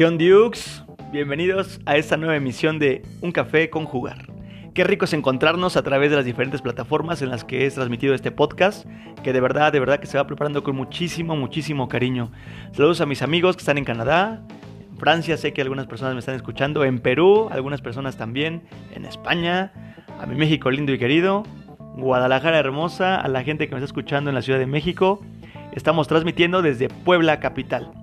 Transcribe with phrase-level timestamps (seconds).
[0.00, 0.82] ¿Qué Dukes?
[1.12, 4.32] Bienvenidos a esta nueva emisión de Un Café con Jugar.
[4.72, 8.14] Qué rico es encontrarnos a través de las diferentes plataformas en las que es transmitido
[8.14, 8.86] este podcast,
[9.22, 12.32] que de verdad, de verdad que se va preparando con muchísimo, muchísimo cariño.
[12.72, 14.42] Saludos a mis amigos que están en Canadá,
[14.90, 18.62] en Francia sé que algunas personas me están escuchando, en Perú, algunas personas también,
[18.94, 19.70] en España,
[20.18, 21.42] a mi México lindo y querido,
[21.96, 25.20] Guadalajara hermosa, a la gente que me está escuchando en la Ciudad de México.
[25.74, 27.99] Estamos transmitiendo desde Puebla capital.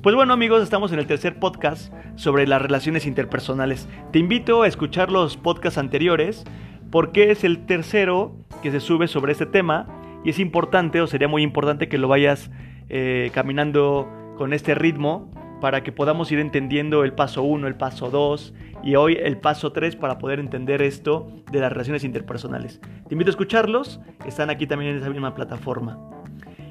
[0.00, 3.88] Pues bueno amigos, estamos en el tercer podcast sobre las relaciones interpersonales.
[4.12, 6.44] Te invito a escuchar los podcasts anteriores
[6.92, 9.88] porque es el tercero que se sube sobre este tema
[10.24, 12.48] y es importante o sería muy importante que lo vayas
[12.88, 18.08] eh, caminando con este ritmo para que podamos ir entendiendo el paso 1, el paso
[18.08, 22.80] 2 y hoy el paso 3 para poder entender esto de las relaciones interpersonales.
[23.08, 25.98] Te invito a escucharlos, están aquí también en esa misma plataforma.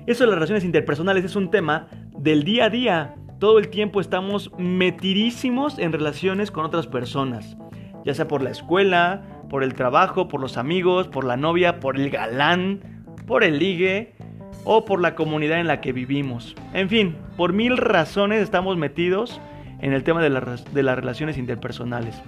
[0.06, 3.16] Eso de las relaciones interpersonales es un tema del día a día.
[3.40, 7.58] Todo el tiempo estamos metidísimos en relaciones con otras personas,
[8.04, 11.98] ya sea por la escuela, por el trabajo, por los amigos, por la novia, por
[11.98, 14.16] el galán, por el ligue
[14.64, 16.56] o por la comunidad en la que vivimos.
[16.74, 19.40] En fin, por mil razones estamos metidos
[19.82, 22.22] en el tema de, las relaciones interpersonales.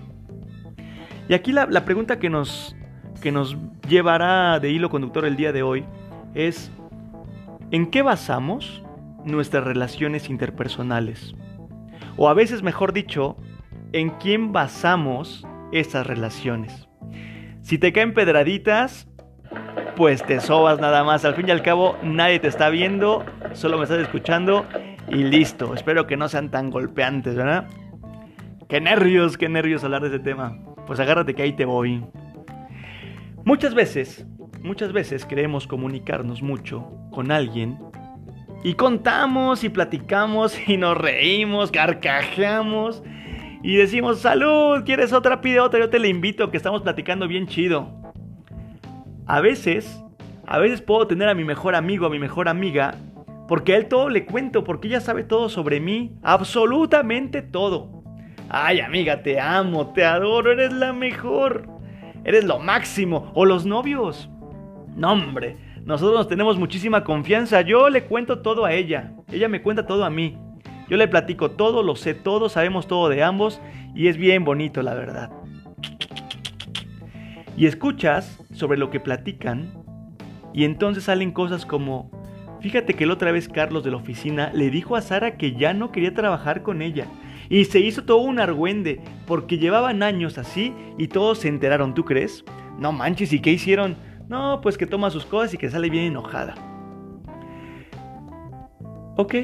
[1.28, 2.76] Y aquí la, la pregunta que nos,
[3.22, 3.58] que nos
[3.88, 5.86] llevará de hilo conductor el día de hoy
[6.36, 6.72] es,
[7.72, 8.84] ¿En qué basamos
[9.26, 11.36] nuestras relaciones interpersonales?
[12.18, 13.38] O a veces, mejor dicho,
[13.94, 16.88] ¿en quién basamos esas relaciones?
[17.62, 19.08] Si te caen pedraditas,
[19.96, 21.26] pues te sobas nada más.
[21.26, 24.66] Al fin y al cabo, nadie te está viendo, solo me estás escuchando
[25.10, 25.74] y listo.
[25.74, 27.68] Espero que no sean tan golpeantes, ¿verdad?
[28.68, 30.58] Qué nervios, qué nervios hablar de ese tema.
[30.88, 32.04] Pues agárrate que ahí te voy.
[33.46, 34.26] Muchas veces
[34.62, 37.80] Muchas veces queremos comunicarnos mucho con alguien
[38.64, 43.04] y contamos y platicamos y nos reímos, carcajeamos
[43.62, 45.42] y decimos, salud, ¿quieres otra?
[45.42, 47.94] Pide otra, yo te la invito, que estamos platicando bien chido.
[49.26, 50.02] A veces,
[50.48, 52.96] a veces puedo tener a mi mejor amigo, a mi mejor amiga,
[53.48, 58.04] porque a él todo le cuento, porque ella sabe todo sobre mí, absolutamente todo.
[58.50, 61.68] Ay, amiga, te amo, te adoro, eres la mejor,
[62.24, 63.32] eres lo máximo.
[63.36, 64.30] O los novios.
[64.96, 65.58] No, hombre,
[65.90, 67.62] nosotros nos tenemos muchísima confianza.
[67.62, 70.38] Yo le cuento todo a ella, ella me cuenta todo a mí.
[70.88, 73.60] Yo le platico todo, lo sé todo, sabemos todo de ambos
[73.96, 75.32] y es bien bonito, la verdad.
[77.58, 79.84] Y escuchas sobre lo que platican
[80.54, 82.12] y entonces salen cosas como,
[82.62, 85.74] fíjate que la otra vez Carlos de la oficina le dijo a Sara que ya
[85.74, 87.08] no quería trabajar con ella.
[87.50, 92.06] Y se hizo todo un argüende, porque llevaban años así y todos se enteraron, ¿tú
[92.06, 92.46] crees?
[92.78, 93.96] No manches, ¿y qué hicieron?
[94.30, 96.54] No, pues que toma sus cosas y que sale bien enojada.
[99.18, 99.36] Ok.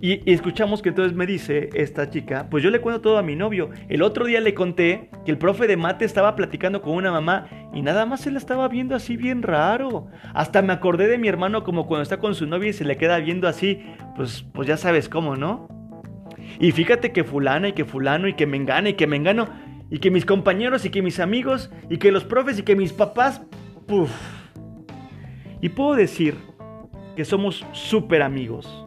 [0.00, 3.34] Y, escuchamos que entonces me dice esta chica, pues yo le cuento todo a mi
[3.34, 3.70] novio.
[3.88, 7.48] El otro día le conté que el profe de mate estaba platicando con una mamá
[7.74, 10.06] y nada más se la estaba viendo así bien raro.
[10.32, 12.96] Hasta me acordé de mi hermano como cuando está con su novia y se le
[12.96, 13.82] queda viendo así,
[14.14, 15.66] pues, pues ya sabes cómo, ¿no?
[16.60, 19.48] Y fíjate que fulana y que fulano y que me engana y que me engano
[19.90, 22.92] y que mis compañeros y que mis amigos y que los profes y que mis
[22.92, 23.42] papás
[25.60, 26.36] y puedo decir
[27.16, 28.86] que somos súper amigos,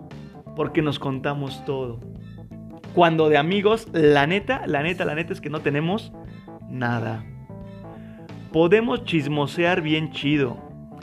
[0.56, 2.00] porque nos contamos todo.
[2.94, 6.12] Cuando de amigos, la neta, la neta, la neta es que no tenemos
[6.70, 7.26] nada.
[8.52, 10.58] Podemos chismosear bien chido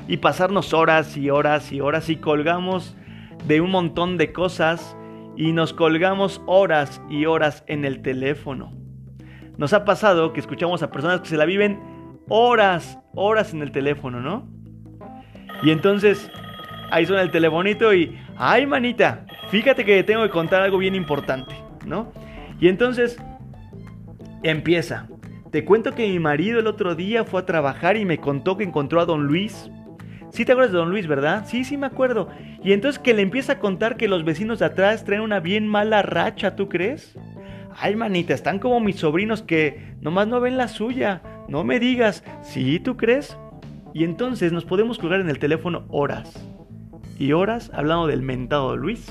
[0.06, 2.96] y pasarnos horas y horas y horas y colgamos
[3.46, 4.96] de un montón de cosas
[5.36, 8.72] y nos colgamos horas y horas en el teléfono.
[9.56, 11.97] Nos ha pasado que escuchamos a personas que se la viven
[12.28, 14.48] horas, horas en el teléfono, ¿no?
[15.62, 16.30] Y entonces
[16.90, 21.54] ahí suena el telefonito y, ay manita, fíjate que tengo que contar algo bien importante,
[21.86, 22.12] ¿no?
[22.60, 23.18] Y entonces
[24.42, 25.08] empieza.
[25.50, 28.64] Te cuento que mi marido el otro día fue a trabajar y me contó que
[28.64, 29.70] encontró a don Luis.
[30.30, 31.46] Sí te acuerdas de don Luis, ¿verdad?
[31.46, 32.28] Sí, sí me acuerdo.
[32.62, 35.66] Y entonces que le empieza a contar que los vecinos de atrás traen una bien
[35.66, 37.16] mala racha, ¿tú crees?
[37.80, 41.22] Ay, manita, están como mis sobrinos que nomás no ven la suya.
[41.48, 43.38] No me digas, ¿sí tú crees?
[43.94, 46.46] Y entonces nos podemos colgar en el teléfono horas
[47.18, 49.10] y horas hablando del mentado Luis,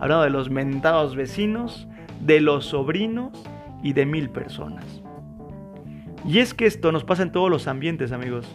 [0.00, 1.86] hablando de los mentados vecinos,
[2.20, 3.44] de los sobrinos
[3.82, 5.02] y de mil personas.
[6.26, 8.48] Y es que esto nos pasa en todos los ambientes, amigos.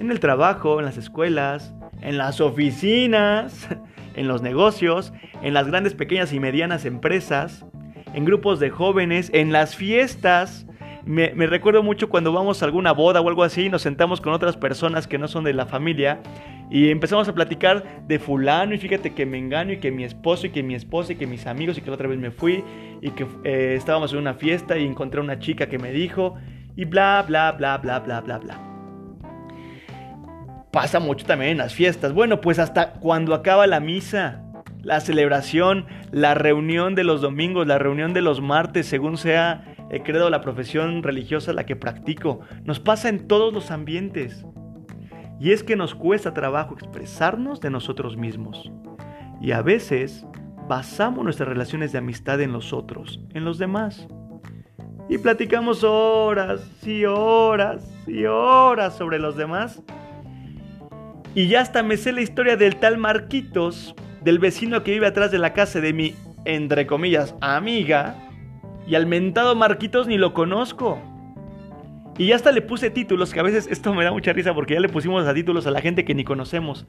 [0.00, 1.72] En el trabajo, en las escuelas,
[2.02, 3.68] en las oficinas,
[4.16, 5.12] en los negocios,
[5.42, 7.64] en las grandes, pequeñas y medianas empresas,
[8.12, 10.66] en grupos de jóvenes, en las fiestas,
[11.06, 14.32] me, recuerdo mucho cuando vamos a alguna boda o algo así y nos sentamos con
[14.32, 16.20] otras personas que no son de la familia
[16.70, 20.46] Y empezamos a platicar de fulano y fíjate que me engaño y que mi esposo
[20.46, 22.64] y que mi esposa y que mis amigos y que la otra vez me fui
[23.02, 26.36] y que eh, estábamos en una fiesta y encontré una chica que me dijo
[26.74, 28.58] y bla, bla, bla, bla, bla, bla, bla.
[30.72, 32.12] Pasa mucho también en las fiestas.
[32.12, 34.42] Bueno, pues hasta cuando acaba la misa,
[34.82, 40.02] la celebración, la reunión de los domingos, la reunión de los martes, según sea el
[40.02, 42.40] credo la profesión religiosa la que practico.
[42.64, 44.44] Nos pasa en todos los ambientes.
[45.40, 48.70] Y es que nos cuesta trabajo expresarnos de nosotros mismos.
[49.40, 50.26] Y a veces
[50.68, 54.06] basamos nuestras relaciones de amistad en los otros, en los demás.
[55.08, 59.82] Y platicamos horas y horas y horas sobre los demás.
[61.34, 65.30] Y ya hasta me sé la historia del tal Marquitos, del vecino que vive atrás
[65.30, 66.14] de la casa de mi,
[66.44, 68.14] entre comillas, amiga.
[68.86, 70.98] Y al mentado Marquitos ni lo conozco.
[72.16, 74.74] Y ya hasta le puse títulos, que a veces esto me da mucha risa porque
[74.74, 76.86] ya le pusimos a títulos a la gente que ni conocemos.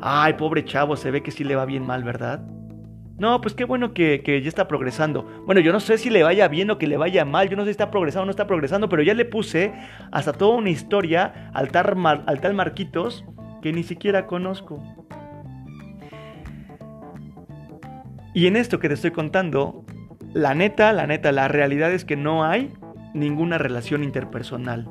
[0.00, 2.44] Ay, pobre chavo, se ve que sí le va bien mal, ¿verdad?
[3.18, 5.24] No, pues qué bueno que, ya está progresando.
[5.46, 7.62] Bueno, yo no sé si le vaya bien o que le vaya mal, yo no
[7.62, 9.72] sé si está progresando o no está progresando, pero ya le puse
[10.10, 13.24] hasta toda una historia al tal Marquitos
[13.62, 14.82] que ni siquiera conozco.
[18.34, 19.84] Y en esto que te estoy contando,
[20.34, 22.72] la neta, la neta, la realidad es que no hay
[23.14, 24.88] ninguna relación interpersonal.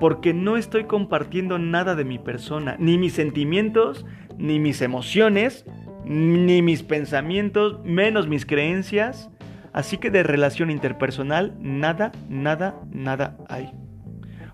[0.00, 4.06] Porque no estoy compartiendo nada de mi persona, ni mis sentimientos,
[4.36, 5.64] ni mis emociones,
[6.04, 9.30] ni mis pensamientos, menos mis creencias.
[9.72, 13.72] Así que de relación interpersonal, nada, nada, nada hay.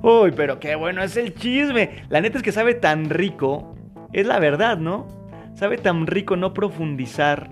[0.00, 2.02] Uy, pero qué bueno es el chisme.
[2.08, 3.74] La neta es que sabe tan rico.
[4.12, 5.06] Es la verdad, ¿no?
[5.54, 7.48] Sabe tan rico no profundizar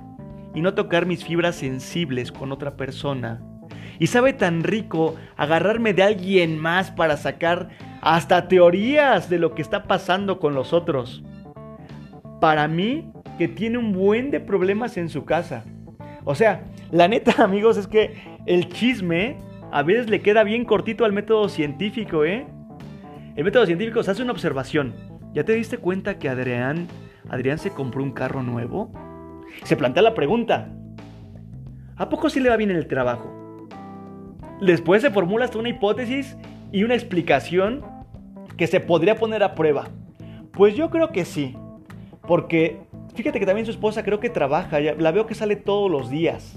[0.54, 3.42] y no tocar mis fibras sensibles con otra persona
[4.02, 7.68] y sabe tan rico agarrarme de alguien más para sacar
[8.00, 11.22] hasta teorías de lo que está pasando con los otros.
[12.40, 15.64] Para mí, que tiene un buen de problemas en su casa.
[16.24, 18.16] O sea, la neta, amigos, es que
[18.46, 19.36] el chisme
[19.70, 22.44] a veces le queda bien cortito al método científico, ¿eh?
[23.36, 24.94] El método científico se hace una observación.
[25.32, 26.88] ¿Ya te diste cuenta que Adrián,
[27.30, 28.92] Adrián se compró un carro nuevo?
[29.64, 30.68] Se plantea la pregunta,
[31.96, 33.32] ¿a poco sí le va bien en el trabajo?
[34.60, 36.36] Después se formula hasta una hipótesis
[36.70, 37.84] y una explicación
[38.56, 39.88] que se podría poner a prueba.
[40.52, 41.56] Pues yo creo que sí.
[42.26, 42.80] Porque
[43.14, 46.56] fíjate que también su esposa creo que trabaja, la veo que sale todos los días.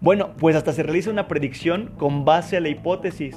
[0.00, 3.36] Bueno, pues hasta se realiza una predicción con base a la hipótesis.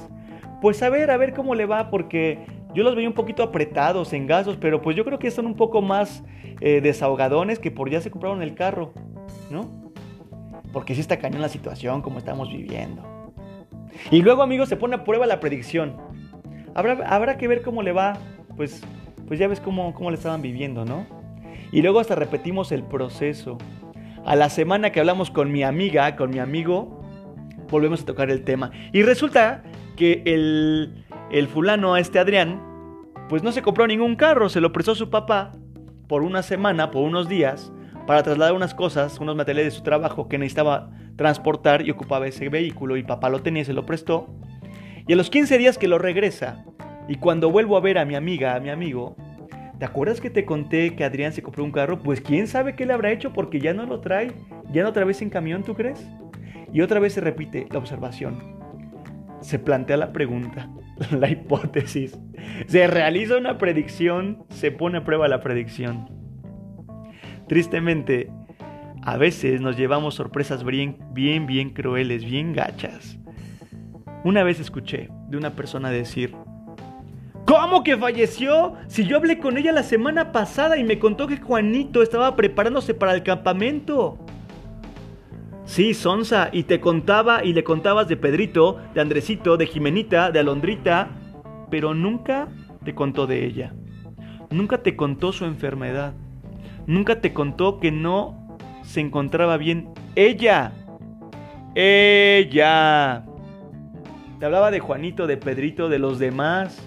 [0.60, 2.38] Pues a ver, a ver cómo le va, porque
[2.74, 5.54] yo los veo un poquito apretados, en gasos, pero pues yo creo que son un
[5.54, 6.24] poco más
[6.60, 8.92] eh, desahogadones que por ya se compraron el carro,
[9.50, 9.92] ¿no?
[10.72, 13.02] Porque sí está cañón la situación como estamos viviendo.
[14.10, 15.96] Y luego, amigos, se pone a prueba la predicción.
[16.74, 18.16] Habrá, habrá que ver cómo le va.
[18.56, 18.82] Pues,
[19.26, 21.06] pues ya ves cómo, cómo le estaban viviendo, ¿no?
[21.72, 23.58] Y luego hasta repetimos el proceso.
[24.24, 27.00] A la semana que hablamos con mi amiga, con mi amigo,
[27.70, 28.70] volvemos a tocar el tema.
[28.92, 29.62] Y resulta
[29.96, 32.62] que el, el fulano, este Adrián,
[33.28, 35.52] pues no se compró ningún carro, se lo prestó su papá
[36.08, 37.72] por una semana, por unos días,
[38.06, 42.48] para trasladar unas cosas, unos materiales de su trabajo que necesitaba transportar y ocupaba ese
[42.48, 44.26] vehículo y papá lo tenía y se lo prestó.
[45.06, 46.64] Y a los 15 días que lo regresa
[47.06, 49.14] y cuando vuelvo a ver a mi amiga, a mi amigo,
[49.78, 52.00] ¿te acuerdas que te conté que Adrián se compró un carro?
[52.00, 54.32] Pues quién sabe qué le habrá hecho porque ya no lo trae,
[54.72, 56.04] ya no otra vez en camión, ¿tú crees?
[56.72, 58.58] Y otra vez se repite la observación.
[59.40, 60.68] Se plantea la pregunta,
[61.18, 62.18] la hipótesis.
[62.66, 66.08] Se realiza una predicción, se pone a prueba la predicción.
[67.48, 68.30] Tristemente,
[69.02, 73.18] a veces nos llevamos sorpresas bien, bien, bien crueles, bien gachas.
[74.24, 76.34] Una vez escuché de una persona decir,
[77.46, 78.74] ¿Cómo que falleció?
[78.86, 82.94] Si yo hablé con ella la semana pasada y me contó que Juanito estaba preparándose
[82.94, 84.24] para el campamento.
[85.70, 90.40] Sí, Sonsa, y te contaba y le contabas de Pedrito, de Andresito, de Jimenita, de
[90.40, 91.10] Alondrita,
[91.70, 92.48] pero nunca
[92.84, 93.72] te contó de ella.
[94.50, 96.12] Nunca te contó su enfermedad.
[96.88, 100.72] Nunca te contó que no se encontraba bien ella.
[101.76, 103.24] Ella.
[104.40, 106.84] Te hablaba de Juanito, de Pedrito, de los demás,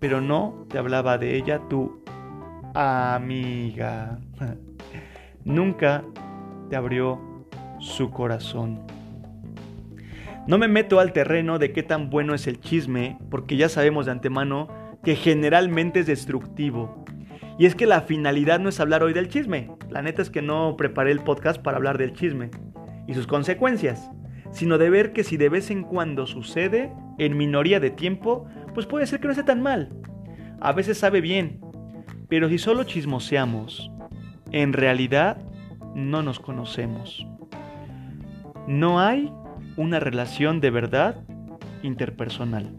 [0.00, 2.02] pero no te hablaba de ella, tu
[2.74, 4.18] amiga.
[5.44, 6.02] Nunca
[6.68, 7.35] te abrió
[7.78, 8.80] su corazón.
[10.46, 14.06] No me meto al terreno de qué tan bueno es el chisme, porque ya sabemos
[14.06, 14.68] de antemano
[15.02, 17.04] que generalmente es destructivo
[17.58, 19.70] y es que la finalidad no es hablar hoy del chisme.
[19.88, 22.50] La neta es que no preparé el podcast para hablar del chisme
[23.06, 24.10] y sus consecuencias,
[24.50, 28.86] sino de ver que si de vez en cuando sucede, en minoría de tiempo, pues
[28.86, 29.90] puede ser que no esté tan mal.
[30.60, 31.60] A veces sabe bien,
[32.28, 33.88] Pero si solo chismoseamos,
[34.50, 35.38] en realidad
[35.94, 37.24] no nos conocemos.
[38.66, 39.32] No hay
[39.76, 41.22] una relación de verdad
[41.82, 42.72] interpersonal.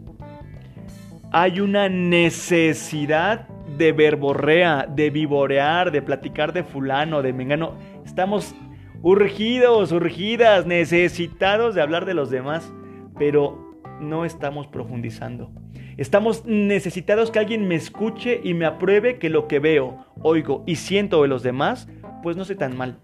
[1.30, 7.74] Hay una necesidad de verborrea, de vivorear, de platicar de fulano, de mengano.
[8.04, 8.54] Estamos
[9.02, 12.72] urgidos, urgidas, necesitados de hablar de los demás,
[13.18, 15.50] pero no estamos profundizando.
[15.96, 20.76] Estamos necesitados que alguien me escuche y me apruebe que lo que veo, oigo y
[20.76, 21.88] siento de los demás,
[22.22, 22.98] pues no sé tan mal.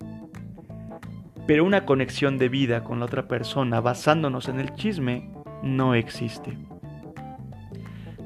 [1.47, 5.31] Pero una conexión de vida con la otra persona basándonos en el chisme
[5.63, 6.57] no existe.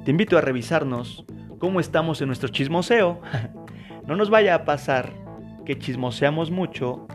[0.05, 1.25] Te invito a revisarnos
[1.59, 3.21] cómo estamos en nuestro chismoseo.
[4.07, 5.13] no nos vaya a pasar
[5.67, 7.09] que chismoseamos mucho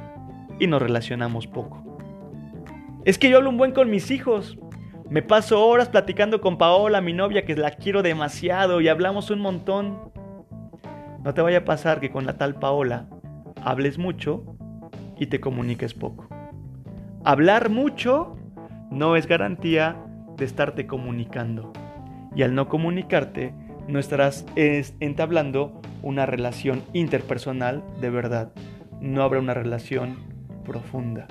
[0.59, 1.83] y nos relacionamos poco.
[3.05, 4.57] Es que yo hablo un buen con mis hijos.
[5.09, 9.39] Me paso horas platicando con Paola, mi novia, que la quiero demasiado y hablamos un
[9.39, 10.11] montón.
[11.23, 13.07] No te vaya a pasar que con la tal Paola
[13.61, 14.52] hables mucho
[15.17, 16.27] y te comuniques poco.
[17.23, 18.35] Hablar mucho
[18.91, 19.95] no es garantía
[20.37, 21.71] de estarte comunicando.
[22.35, 23.53] Y al no comunicarte,
[23.87, 28.51] no estarás entablando una relación interpersonal de verdad.
[28.99, 30.17] No habrá una relación
[30.65, 31.27] profunda.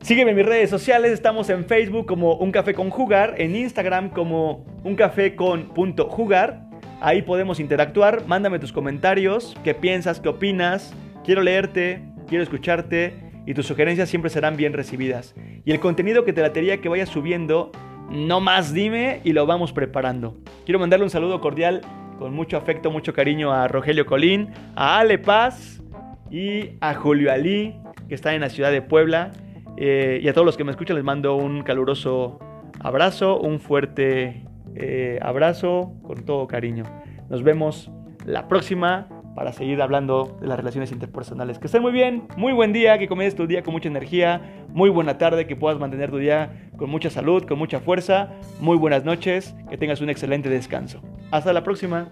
[0.00, 4.10] Sígueme en mis redes sociales, estamos en Facebook como Un Café con Jugar, en Instagram
[4.10, 6.68] como Un Café con punto jugar.
[7.00, 10.92] Ahí podemos interactuar, mándame tus comentarios, qué piensas, qué opinas.
[11.24, 13.14] Quiero leerte, quiero escucharte
[13.46, 15.34] y tus sugerencias siempre serán bien recibidas.
[15.64, 17.70] Y el contenido que te latería que vayas subiendo
[18.10, 20.36] no más dime y lo vamos preparando.
[20.64, 21.80] Quiero mandarle un saludo cordial
[22.18, 25.80] con mucho afecto, mucho cariño a Rogelio Colín, a Ale Paz
[26.30, 27.76] y a Julio Ali,
[28.08, 29.30] que está en la ciudad de Puebla.
[29.76, 32.38] Eh, y a todos los que me escuchan les mando un caluroso
[32.80, 36.84] abrazo, un fuerte eh, abrazo con todo cariño.
[37.30, 37.90] Nos vemos
[38.26, 41.58] la próxima para seguir hablando de las relaciones interpersonales.
[41.58, 44.90] Que estén muy bien, muy buen día, que comiences tu día con mucha energía, muy
[44.90, 49.04] buena tarde, que puedas mantener tu día con mucha salud, con mucha fuerza, muy buenas
[49.04, 51.00] noches, que tengas un excelente descanso.
[51.30, 52.08] Hasta la próxima.